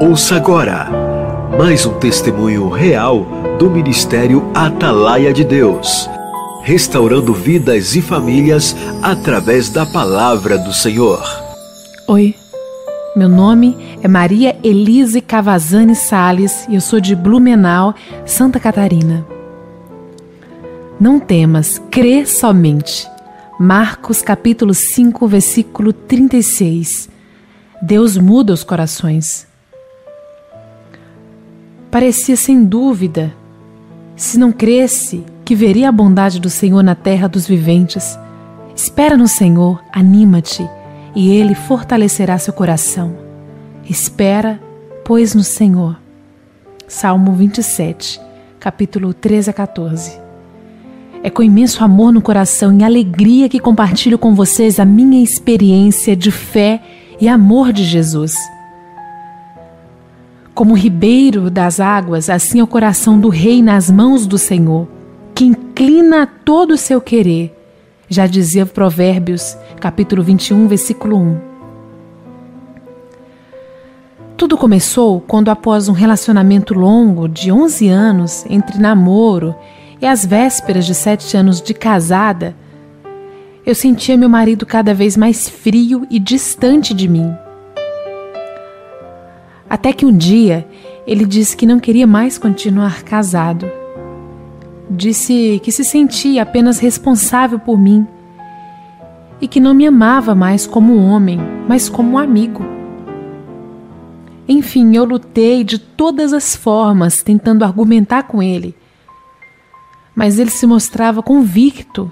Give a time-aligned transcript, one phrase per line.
[0.00, 0.88] Ouça agora
[1.58, 3.26] mais um testemunho real
[3.58, 6.08] do Ministério Atalaia de Deus,
[6.62, 11.20] restaurando vidas e famílias através da palavra do Senhor.
[12.06, 12.32] Oi,
[13.16, 17.92] meu nome é Maria Elise Cavazani Sales e eu sou de Blumenau,
[18.24, 19.26] Santa Catarina.
[21.00, 23.04] Não temas, crê somente.
[23.58, 27.08] Marcos capítulo 5, versículo 36.
[27.82, 29.47] Deus muda os corações.
[31.90, 33.34] Parecia sem dúvida,
[34.14, 38.18] se não cresce, que veria a bondade do Senhor na terra dos viventes.
[38.76, 40.68] Espera no Senhor, anima-te,
[41.14, 43.16] e Ele fortalecerá seu coração.
[43.88, 44.60] Espera,
[45.02, 45.98] pois, no Senhor.
[46.86, 48.20] Salmo 27,
[48.60, 50.20] capítulo 13 a 14.
[51.22, 56.14] É com imenso amor no coração e alegria que compartilho com vocês a minha experiência
[56.14, 56.82] de fé
[57.18, 58.34] e amor de Jesus.
[60.58, 64.88] Como ribeiro das águas, assim é o coração do rei nas mãos do Senhor,
[65.32, 67.56] que inclina todo o seu querer.
[68.08, 71.38] Já dizia Provérbios, capítulo 21, versículo 1.
[74.36, 79.54] Tudo começou quando, após um relacionamento longo de 11 anos entre namoro
[80.02, 82.56] e as vésperas de sete anos de casada,
[83.64, 87.32] eu sentia meu marido cada vez mais frio e distante de mim.
[89.68, 90.66] Até que um dia
[91.06, 93.70] ele disse que não queria mais continuar casado.
[94.90, 98.06] Disse que se sentia apenas responsável por mim
[99.40, 101.38] e que não me amava mais como homem,
[101.68, 102.64] mas como um amigo.
[104.48, 108.74] Enfim, eu lutei de todas as formas tentando argumentar com ele,
[110.16, 112.10] mas ele se mostrava convicto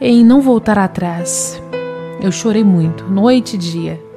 [0.00, 1.60] em não voltar atrás.
[2.20, 4.07] Eu chorei muito, noite e dia.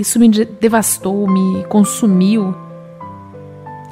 [0.00, 2.54] Isso me devastou, me consumiu.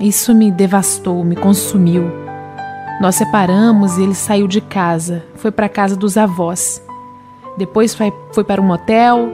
[0.01, 2.11] Isso me devastou, me consumiu.
[2.99, 6.83] Nós separamos e ele saiu de casa, foi para a casa dos avós.
[7.59, 9.29] Depois foi, foi para um hotel.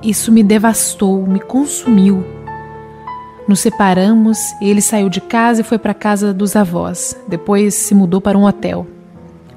[0.00, 2.24] Isso me devastou, me consumiu.
[3.48, 7.20] Nos separamos e ele saiu de casa e foi para a casa dos avós.
[7.26, 8.86] Depois se mudou para um hotel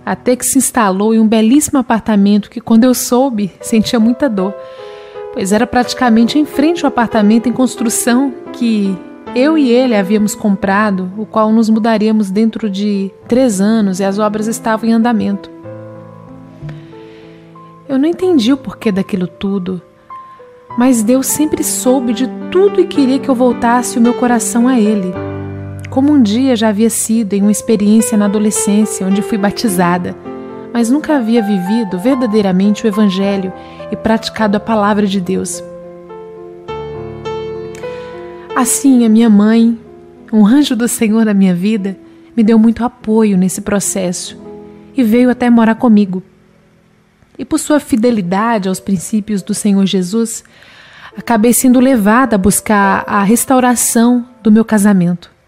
[0.09, 4.55] até que se instalou em um belíssimo apartamento que, quando eu soube, sentia muita dor,
[5.31, 8.97] pois era praticamente em frente ao apartamento em construção que
[9.35, 14.17] eu e ele havíamos comprado, o qual nos mudaríamos dentro de três anos e as
[14.17, 15.47] obras estavam em andamento.
[17.87, 19.79] Eu não entendi o porquê daquilo tudo,
[20.75, 24.79] mas Deus sempre soube de tudo e queria que eu voltasse o meu coração a
[24.79, 25.13] Ele
[25.99, 30.15] como um dia já havia sido em uma experiência na adolescência onde fui batizada,
[30.73, 33.51] mas nunca havia vivido verdadeiramente o Evangelho
[33.91, 35.61] e praticado a palavra de Deus.
[38.55, 39.77] Assim, a minha mãe,
[40.31, 41.97] um anjo do Senhor na minha vida,
[42.33, 44.41] me deu muito apoio nesse processo
[44.95, 46.23] e veio até morar comigo.
[47.37, 50.45] E por sua fidelidade aos princípios do Senhor Jesus,
[51.17, 55.38] acabei sendo levada a buscar a restauração do meu casamento.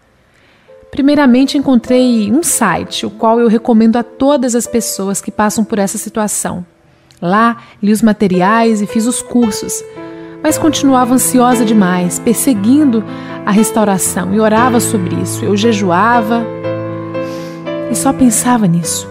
[0.92, 5.78] Primeiramente, encontrei um site, o qual eu recomendo a todas as pessoas que passam por
[5.78, 6.66] essa situação.
[7.20, 9.82] Lá, li os materiais e fiz os cursos,
[10.42, 13.02] mas continuava ansiosa demais, perseguindo
[13.46, 15.42] a restauração e orava sobre isso.
[15.42, 16.44] Eu jejuava
[17.90, 19.08] e só pensava nisso.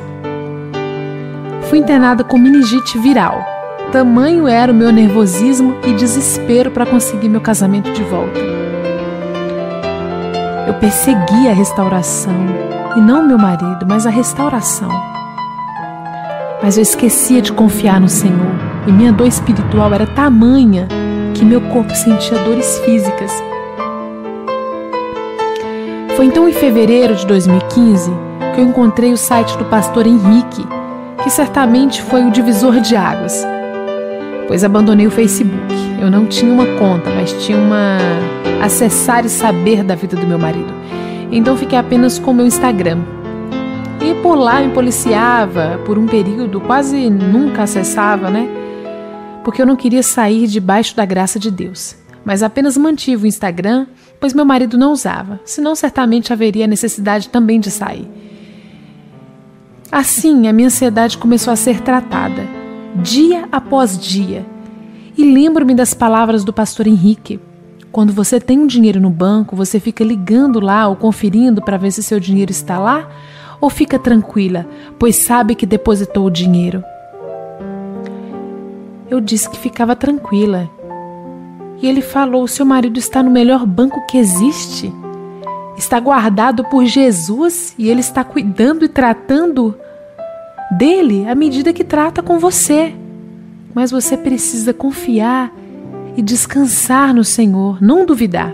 [1.67, 3.43] Fui internada com meningite viral.
[3.91, 8.60] Tamanho era o meu nervosismo e desespero para conseguir meu casamento de volta.
[10.67, 12.35] Eu persegui a restauração,
[12.95, 14.89] e não meu marido, mas a restauração.
[16.61, 18.55] Mas eu esquecia de confiar no Senhor,
[18.85, 20.87] e minha dor espiritual era tamanha
[21.33, 23.31] que meu corpo sentia dores físicas.
[26.15, 28.11] Foi então em fevereiro de 2015
[28.53, 30.67] que eu encontrei o site do pastor Henrique,
[31.23, 33.45] que certamente foi o divisor de águas,
[34.47, 35.90] pois abandonei o Facebook.
[36.01, 37.99] Eu não tinha uma conta, mas tinha uma
[38.59, 40.73] acessar e saber da vida do meu marido.
[41.31, 43.03] Então fiquei apenas com o meu Instagram.
[44.01, 48.49] E por lá me policiava por um período, quase nunca acessava, né?
[49.43, 51.95] Porque eu não queria sair debaixo da graça de Deus.
[52.25, 53.85] Mas apenas mantive o Instagram,
[54.19, 58.09] pois meu marido não usava, senão certamente haveria necessidade também de sair.
[59.91, 62.41] Assim, a minha ansiedade começou a ser tratada,
[62.95, 64.49] dia após dia.
[65.17, 67.39] E lembro-me das palavras do pastor Henrique,
[67.91, 71.91] quando você tem um dinheiro no banco, você fica ligando lá ou conferindo para ver
[71.91, 73.09] se seu dinheiro está lá?
[73.59, 74.65] Ou fica tranquila,
[74.97, 76.83] pois sabe que depositou o dinheiro?
[79.09, 80.69] Eu disse que ficava tranquila.
[81.81, 84.91] E ele falou: Seu marido está no melhor banco que existe.
[85.77, 89.77] Está guardado por Jesus e ele está cuidando e tratando
[90.77, 92.95] dele à medida que trata com você.
[93.73, 95.53] Mas você precisa confiar
[96.15, 98.53] e descansar no Senhor, não duvidar.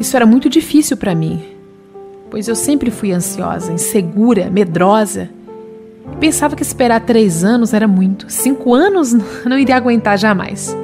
[0.00, 1.40] Isso era muito difícil para mim,
[2.28, 5.30] pois eu sempre fui ansiosa, insegura, medrosa.
[6.18, 9.12] Pensava que esperar três anos era muito, cinco anos
[9.46, 10.76] não iria aguentar jamais.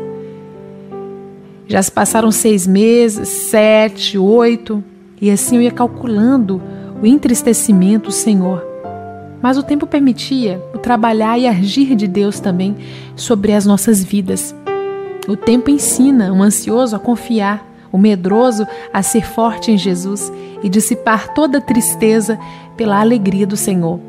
[1.67, 4.83] Já se passaram seis meses, sete, oito,
[5.21, 6.63] e assim eu ia calculando
[7.03, 8.68] o entristecimento Senhor.
[9.41, 12.77] Mas o tempo permitia o trabalhar e agir de Deus também
[13.15, 14.55] sobre as nossas vidas.
[15.29, 20.33] O tempo ensina o ansioso a confiar, o medroso a ser forte em Jesus
[20.63, 22.39] e dissipar toda tristeza
[22.77, 24.01] pela alegria do Senhor.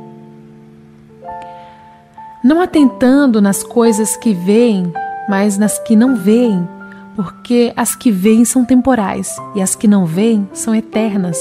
[2.43, 4.91] Não atentando nas coisas que veem,
[5.27, 6.67] mas nas que não veem,
[7.15, 11.37] porque as que veem são temporais e as que não veem são eternas.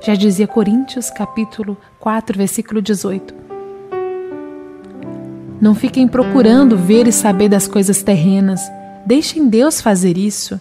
[0.00, 3.34] Já dizia Coríntios capítulo 4, versículo 18.
[5.60, 8.60] Não fiquem procurando ver e saber das coisas terrenas.
[9.04, 10.60] Deixem Deus fazer isso.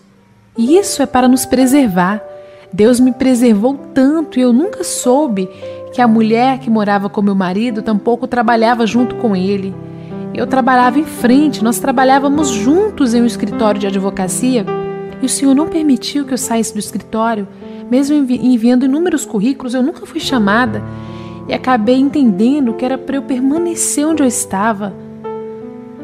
[0.57, 2.21] E isso é para nos preservar.
[2.73, 5.47] Deus me preservou tanto e eu nunca soube
[5.93, 9.73] que a mulher que morava com meu marido tampouco trabalhava junto com ele.
[10.33, 14.65] Eu trabalhava em frente, nós trabalhávamos juntos em um escritório de advocacia
[15.21, 17.47] e o senhor não permitiu que eu saísse do escritório.
[17.89, 20.83] Mesmo enviando inúmeros currículos, eu nunca fui chamada
[21.47, 24.93] e acabei entendendo que era para eu permanecer onde eu estava.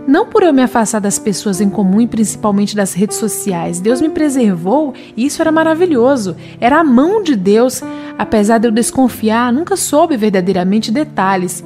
[0.05, 3.79] Não por eu me afastar das pessoas em comum e principalmente das redes sociais.
[3.79, 6.35] Deus me preservou e isso era maravilhoso.
[6.59, 7.81] Era a mão de Deus.
[8.17, 11.63] Apesar de eu desconfiar, nunca soube verdadeiramente detalhes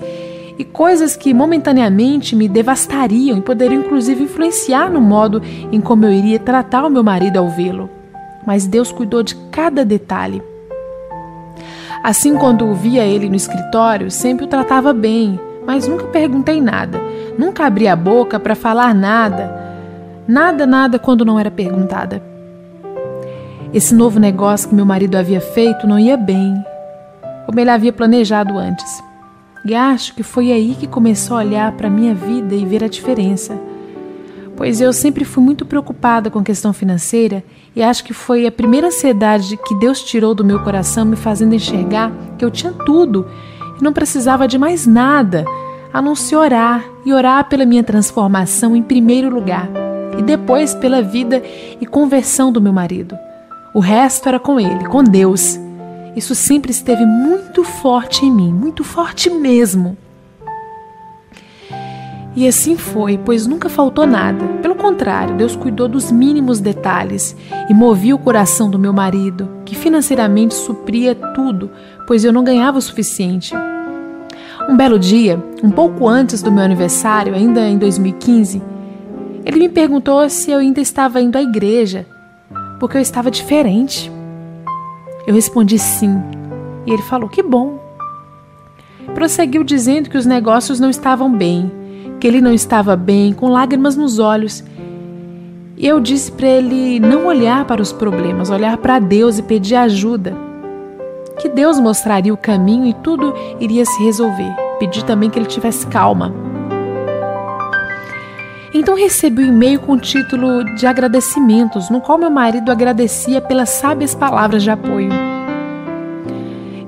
[0.58, 5.42] e coisas que momentaneamente me devastariam e poderiam inclusive influenciar no modo
[5.72, 7.97] em como eu iria tratar o meu marido ao vê-lo.
[8.48, 10.42] Mas Deus cuidou de cada detalhe.
[12.02, 16.98] Assim, quando via ele no escritório, sempre o tratava bem, mas nunca perguntei nada,
[17.38, 19.54] nunca abri a boca para falar nada,
[20.26, 22.24] nada, nada quando não era perguntada.
[23.74, 26.56] Esse novo negócio que meu marido havia feito não ia bem,
[27.46, 29.04] como ele havia planejado antes.
[29.66, 32.86] E acho que foi aí que começou a olhar para a minha vida e ver
[32.86, 33.60] a diferença.
[34.58, 37.44] Pois eu sempre fui muito preocupada com a questão financeira
[37.76, 41.54] e acho que foi a primeira ansiedade que Deus tirou do meu coração, me fazendo
[41.54, 43.28] enxergar que eu tinha tudo
[43.80, 45.46] e não precisava de mais nada,
[45.94, 49.70] a não se orar e orar pela minha transformação em primeiro lugar
[50.18, 51.44] e depois pela vida
[51.80, 53.16] e conversão do meu marido.
[53.76, 55.60] O resto era com ele, com Deus.
[56.16, 59.96] Isso sempre esteve muito forte em mim, muito forte mesmo.
[62.38, 64.46] E assim foi, pois nunca faltou nada.
[64.62, 67.36] Pelo contrário, Deus cuidou dos mínimos detalhes
[67.68, 71.72] e movia o coração do meu marido, que financeiramente supria tudo,
[72.06, 73.56] pois eu não ganhava o suficiente.
[74.70, 78.62] Um belo dia, um pouco antes do meu aniversário, ainda em 2015,
[79.44, 82.06] ele me perguntou se eu ainda estava indo à igreja,
[82.80, 84.12] porque eu estava diferente.
[85.26, 86.22] Eu respondi sim.
[86.86, 87.80] E ele falou: Que bom.
[89.16, 91.72] Prosseguiu dizendo que os negócios não estavam bem,
[92.20, 94.64] que ele não estava bem, com lágrimas nos olhos.
[95.76, 99.76] E eu disse para ele não olhar para os problemas, olhar para Deus e pedir
[99.76, 100.36] ajuda.
[101.40, 104.52] Que Deus mostraria o caminho e tudo iria se resolver.
[104.80, 106.34] Pedi também que ele tivesse calma.
[108.74, 113.70] Então recebi um e-mail com o título de agradecimentos, no qual meu marido agradecia pelas
[113.70, 115.10] sábias palavras de apoio.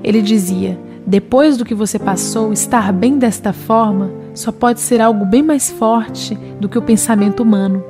[0.02, 5.24] Ele dizia: Depois do que você passou, estar bem desta forma só pode ser algo
[5.24, 7.84] bem mais forte do que o pensamento humano.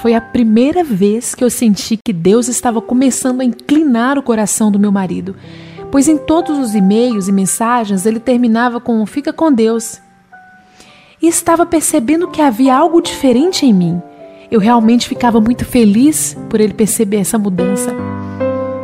[0.00, 4.70] Foi a primeira vez que eu senti que Deus estava começando a inclinar o coração
[4.70, 5.36] do meu marido,
[5.90, 10.00] pois em todos os e-mails e mensagens ele terminava com Fica com Deus
[11.22, 14.02] e estava percebendo que havia algo diferente em mim.
[14.50, 17.94] Eu realmente ficava muito feliz por ele perceber essa mudança.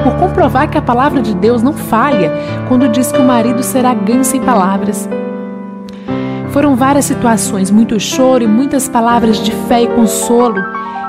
[0.02, 2.30] Por comprovar que a palavra de Deus não falha
[2.68, 5.08] quando diz que o marido será ganho sem palavras.
[6.56, 10.64] Foram várias situações, muito choro e muitas palavras de fé e consolo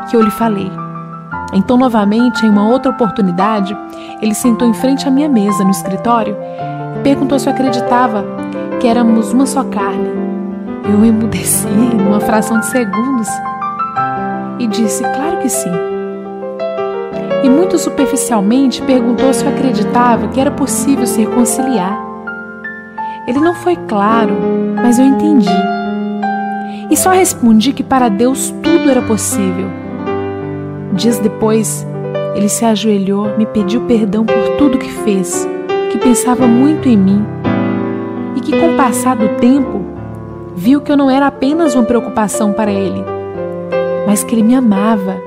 [0.10, 0.70] que eu lhe falei.
[1.54, 3.74] Então, novamente, em uma outra oportunidade,
[4.22, 6.36] ele sentou em frente à minha mesa no escritório
[6.98, 8.26] e perguntou se eu acreditava
[8.82, 10.10] que éramos uma só carne
[10.84, 13.30] eu emudeci numa fração de segundos
[14.60, 15.72] e disse: Claro que sim.
[17.42, 21.98] E muito superficialmente perguntou se eu acreditava que era possível se reconciliar.
[23.28, 24.34] Ele não foi claro,
[24.82, 25.50] mas eu entendi.
[26.90, 29.68] e só respondi que para Deus tudo era possível.
[30.94, 31.86] Dias depois,
[32.36, 35.48] ele se ajoelhou, me pediu perdão por tudo que fez,
[35.92, 37.26] que pensava muito em mim
[38.36, 39.82] e que, com o passar do tempo,
[40.56, 43.04] viu que eu não era apenas uma preocupação para ele,
[44.06, 45.18] mas que ele me amava.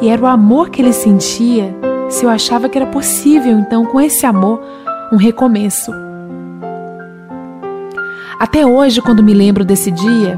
[0.00, 1.74] E era o amor que ele sentia
[2.08, 4.60] se eu achava que era possível, então, com esse amor,
[5.12, 5.92] um recomeço.
[8.42, 10.36] Até hoje, quando me lembro desse dia,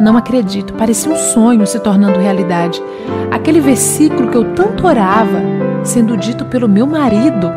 [0.00, 2.80] não acredito, parecia um sonho se tornando realidade.
[3.32, 5.42] Aquele versículo que eu tanto orava,
[5.82, 7.50] sendo dito pelo meu marido.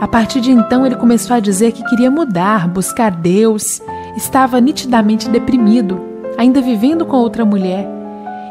[0.00, 3.82] A partir de então, ele começou a dizer que queria mudar, buscar Deus.
[4.16, 6.00] Estava nitidamente deprimido,
[6.38, 7.84] ainda vivendo com outra mulher.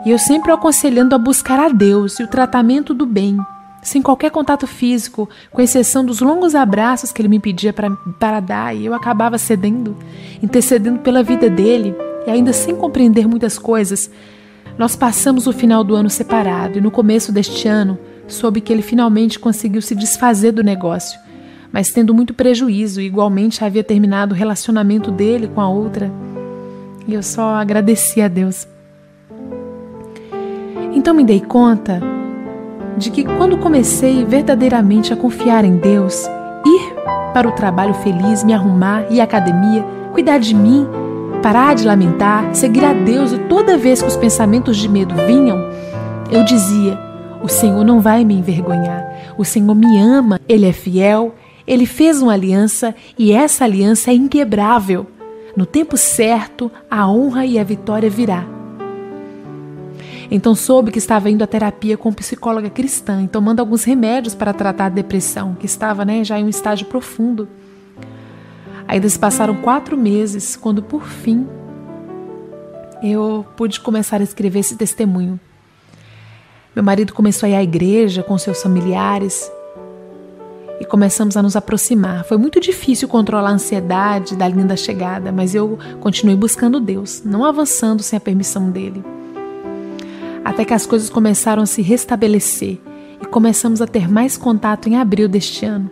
[0.05, 3.37] E eu sempre o aconselhando a buscar a Deus e o tratamento do bem,
[3.87, 8.75] sem qualquer contato físico, com exceção dos longos abraços que ele me pedia para dar,
[8.75, 9.95] e eu acabava cedendo,
[10.43, 11.95] intercedendo pela vida dele
[12.27, 14.11] e ainda sem compreender muitas coisas,
[14.77, 18.81] nós passamos o final do ano separado e no começo deste ano soube que ele
[18.81, 21.17] finalmente conseguiu se desfazer do negócio,
[21.71, 26.11] mas tendo muito prejuízo igualmente havia terminado o relacionamento dele com a outra.
[27.07, 28.67] E eu só agradeci a Deus.
[30.93, 32.16] Então me dei conta
[32.97, 36.25] de que quando comecei verdadeiramente a confiar em Deus,
[36.65, 36.95] ir
[37.31, 40.87] para o trabalho feliz, me arrumar, ir à academia, cuidar de mim,
[41.43, 45.57] parar de lamentar, seguir a Deus e toda vez que os pensamentos de medo vinham,
[46.31, 46.99] eu dizia:
[47.43, 49.05] O Senhor não vai me envergonhar.
[49.37, 51.35] O Senhor me ama, Ele é fiel,
[51.67, 55.05] Ele fez uma aliança e essa aliança é inquebrável.
[55.55, 58.56] No tempo certo, a honra e a vitória virá.
[60.29, 64.53] Então soube que estava indo à terapia com psicóloga cristã e tomando alguns remédios para
[64.53, 67.47] tratar a depressão, que estava né, já em um estágio profundo.
[68.87, 71.47] Ainda se passaram quatro meses quando, por fim,
[73.01, 75.39] eu pude começar a escrever esse testemunho.
[76.75, 79.51] Meu marido começou a ir à igreja com seus familiares
[80.79, 82.23] e começamos a nos aproximar.
[82.23, 87.43] Foi muito difícil controlar a ansiedade da linda chegada, mas eu continuei buscando Deus, não
[87.43, 89.03] avançando sem a permissão dele.
[90.47, 92.79] Até que as coisas começaram a se restabelecer
[93.21, 95.91] e começamos a ter mais contato em abril deste ano.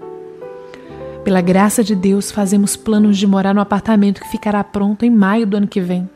[1.25, 5.45] Pela graça de Deus, fazemos planos de morar no apartamento que ficará pronto em maio
[5.45, 6.09] do ano que vem.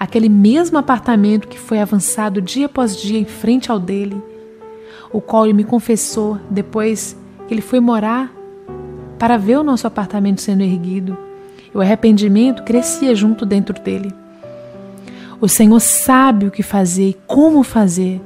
[0.00, 4.16] Aquele mesmo apartamento que foi avançado dia após dia em frente ao dele,
[5.12, 7.14] o qual ele me confessou depois
[7.46, 8.32] que ele foi morar
[9.18, 11.14] para ver o nosso apartamento sendo erguido.
[11.74, 14.14] E o arrependimento crescia junto dentro dele.
[15.40, 18.20] O Senhor sabe o que fazer e como fazer.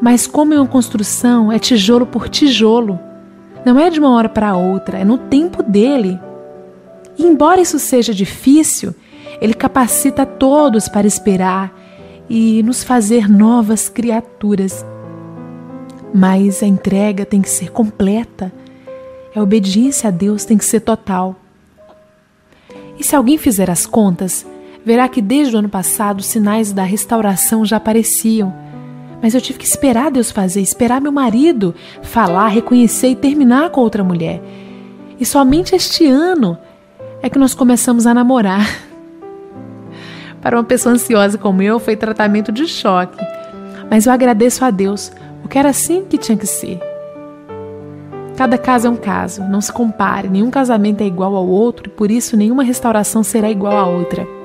[0.00, 3.00] Mas, como é uma construção, é tijolo por tijolo.
[3.64, 6.18] Não é de uma hora para outra, é no tempo dele.
[7.16, 8.94] E embora isso seja difícil,
[9.40, 11.72] ele capacita todos para esperar
[12.28, 14.84] e nos fazer novas criaturas.
[16.14, 18.52] Mas a entrega tem que ser completa,
[19.34, 21.36] a obediência a Deus tem que ser total.
[22.98, 24.44] E se alguém fizer as contas,
[24.84, 28.52] verá que desde o ano passado os sinais da restauração já apareciam
[29.20, 33.80] mas eu tive que esperar Deus fazer, esperar meu marido falar, reconhecer e terminar com
[33.80, 34.40] outra mulher.
[35.18, 36.56] E somente este ano
[37.20, 38.66] é que nós começamos a namorar.
[40.40, 43.18] Para uma pessoa ansiosa como eu, foi tratamento de choque.
[43.90, 45.10] Mas eu agradeço a Deus,
[45.42, 46.78] porque era assim que tinha que ser.
[48.36, 51.90] Cada caso é um caso, não se compare, nenhum casamento é igual ao outro e
[51.90, 54.37] por isso nenhuma restauração será igual à outra.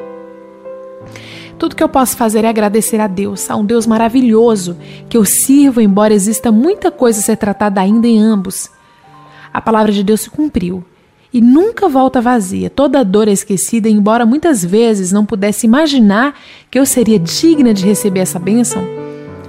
[1.63, 4.75] Tudo que eu posso fazer é agradecer a Deus, a um Deus maravilhoso
[5.08, 8.70] que eu sirvo, embora exista muita coisa a ser tratada ainda em ambos.
[9.53, 10.84] A palavra de Deus se cumpriu
[11.32, 12.70] e nunca volta vazia.
[12.70, 16.38] Toda dor é esquecida, embora muitas vezes não pudesse imaginar
[16.70, 18.84] que eu seria digna de receber essa bênção.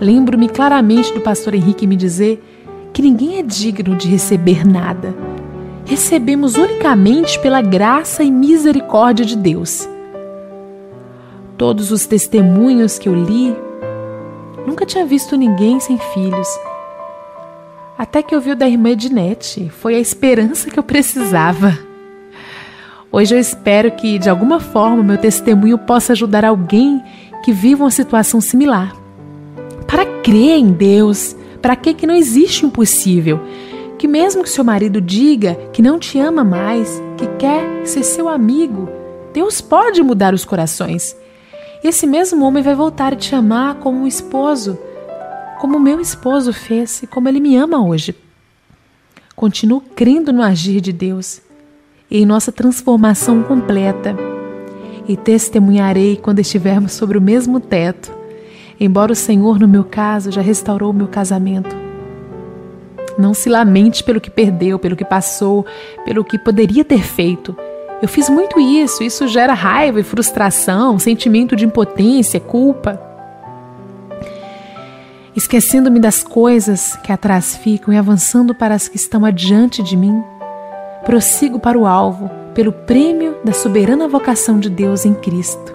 [0.01, 2.41] Lembro-me claramente do pastor Henrique me dizer
[2.93, 5.13] que ninguém é digno de receber nada.
[5.85, 9.93] Recebemos unicamente pela graça e misericórdia de Deus
[11.57, 13.55] todos os testemunhos que eu li,
[14.67, 16.49] nunca tinha visto ninguém sem filhos.
[17.97, 21.79] Até que eu vi o da irmã Ednete, foi a esperança que eu precisava.
[23.11, 27.01] Hoje eu espero que, de alguma forma, meu testemunho possa ajudar alguém
[27.45, 28.93] que viva uma situação similar.
[29.87, 33.41] Para crer em Deus, para que que não existe impossível?
[33.97, 38.29] Que mesmo que seu marido diga que não te ama mais, que quer ser seu
[38.29, 38.89] amigo,
[39.33, 41.17] Deus pode mudar os corações.
[41.85, 44.79] Esse mesmo homem vai voltar a te amar como um esposo,
[45.61, 48.17] como meu esposo fez e como ele me ama hoje.
[49.37, 51.43] Continuo crendo no agir de Deus
[52.11, 54.17] e em nossa transformação completa.
[55.07, 58.11] e testemunharei quando estivermos sobre o mesmo teto.
[58.81, 61.77] Embora o Senhor, no meu caso, já restaurou o meu casamento.
[63.19, 65.67] Não se lamente pelo que perdeu, pelo que passou,
[66.07, 67.55] pelo que poderia ter feito.
[68.05, 73.01] Eu fiz muito isso, isso gera raiva e frustração, sentimento de impotência, culpa.
[75.35, 80.23] Esquecendo-me das coisas que atrás ficam e avançando para as que estão adiante de mim,
[81.07, 85.75] prossigo para o alvo, pelo prêmio da soberana vocação de Deus em Cristo.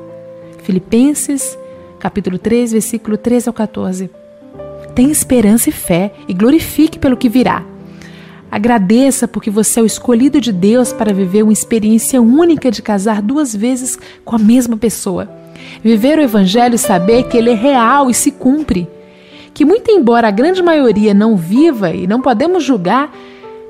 [0.61, 1.57] Filipenses,
[1.97, 4.07] capítulo 3, versículo 13 ao 14.
[4.93, 7.65] Tenha esperança e fé e glorifique pelo que virá.
[8.51, 13.21] Agradeça porque você é o escolhido de Deus para viver uma experiência única de casar
[13.21, 15.29] duas vezes com a mesma pessoa.
[15.83, 18.87] Viver o Evangelho e saber que ele é real e se cumpre.
[19.53, 23.13] Que, muito embora a grande maioria não viva e não podemos julgar,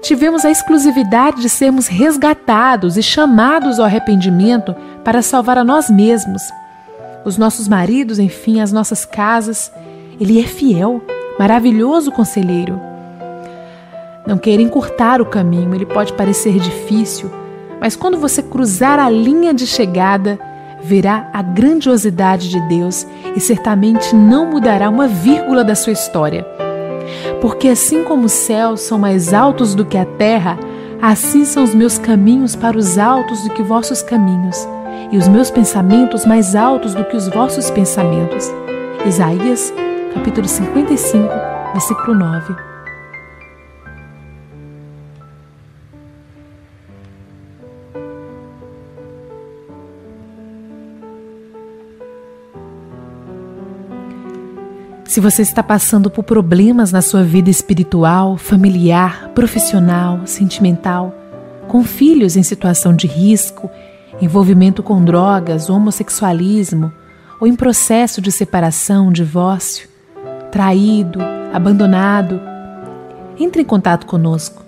[0.01, 6.41] tivemos a exclusividade de sermos resgatados e chamados ao arrependimento para salvar a nós mesmos,
[7.25, 9.71] os nossos maridos, enfim, as nossas casas.
[10.19, 11.01] Ele é fiel,
[11.37, 12.88] maravilhoso conselheiro.
[14.29, 17.31] Não queira encurtar o caminho, ele pode parecer difícil,
[17.81, 20.37] mas quando você cruzar a linha de chegada,
[20.83, 26.45] verá a grandiosidade de Deus e certamente não mudará uma vírgula da sua história.
[27.41, 30.59] Porque assim como os céus são mais altos do que a terra,
[31.01, 34.57] assim são os meus caminhos para os altos do que vossos caminhos,
[35.11, 38.47] e os meus pensamentos mais altos do que os vossos pensamentos.
[39.07, 39.73] Isaías,
[40.13, 41.27] capítulo 55,
[41.73, 42.78] versículo 9.
[55.09, 61.11] Se você está passando por problemas na sua vida espiritual, familiar, profissional, sentimental,
[61.67, 63.71] com filhos em situação de risco,
[64.21, 66.93] envolvimento com drogas, homossexualismo,
[67.41, 69.89] ou em processo de separação, divórcio,
[70.51, 71.19] traído,
[71.51, 72.39] abandonado,
[73.39, 74.63] entre em contato conosco.